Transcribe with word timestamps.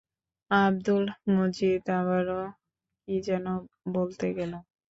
আব্দুল 0.51 1.03
মজিদ 1.31 1.83
আবারো 1.99 2.41
কী 3.03 3.15
যেন 3.27 3.45
বলতে 3.93 4.27
গেল। 4.37 4.53